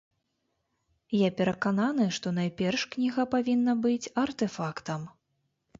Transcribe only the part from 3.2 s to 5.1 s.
павінна быць артэфактам.